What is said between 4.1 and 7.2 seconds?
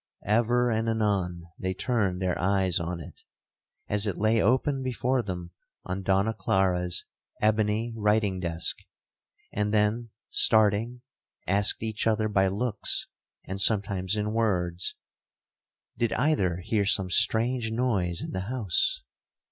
lay open before them on Donna Clara's